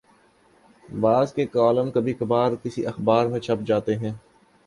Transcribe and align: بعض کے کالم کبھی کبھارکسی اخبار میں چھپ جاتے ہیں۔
بعض 0.99 1.33
کے 1.33 1.45
کالم 1.47 1.91
کبھی 1.91 2.13
کبھارکسی 2.13 2.85
اخبار 2.85 3.25
میں 3.25 3.39
چھپ 3.39 3.65
جاتے 3.67 3.95
ہیں۔ 3.95 4.11